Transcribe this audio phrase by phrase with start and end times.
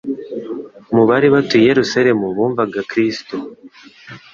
[0.93, 3.35] Mu bari batuye i Yerusalemu bumvaga Kristo,